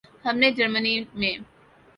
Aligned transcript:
ہم 0.25 0.35
نہ 0.41 0.47
جرمنی 0.57 0.93
ہیں۔ 1.21 1.37